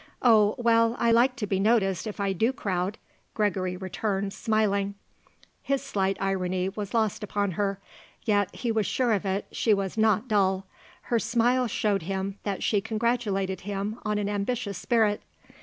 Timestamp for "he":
8.55-8.71